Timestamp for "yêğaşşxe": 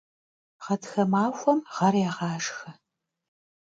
2.01-2.69